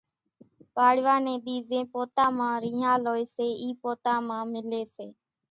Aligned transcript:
پاڙوا 0.75 1.15
ني 1.25 1.33
ۮي 1.45 1.55
زين 1.69 1.83
پوتا 1.93 2.25
مان 2.37 2.53
رينۿال 2.63 3.01
ھوئي 3.09 3.25
سي 3.35 3.47
اِي 3.61 3.69
پوتا 3.81 4.13
مان 4.27 4.43
ملي 4.53 4.83
سي 4.95 5.07